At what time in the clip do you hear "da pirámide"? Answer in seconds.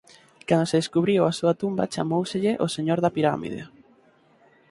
3.01-3.61